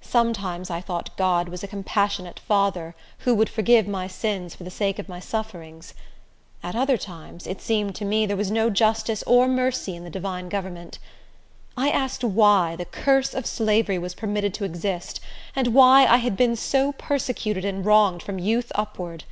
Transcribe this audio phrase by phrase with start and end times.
[0.00, 4.68] Sometimes I thought God was a compassionate Father, who would forgive my sins for the
[4.68, 5.94] sake of my sufferings.
[6.60, 10.10] At other times, it seemed to me there was no justice or mercy in the
[10.10, 10.98] divine government.
[11.76, 15.20] I asked why the curse of slavery was permitted to exist,
[15.54, 19.22] and why I had been so persecuted and wronged from youth upward.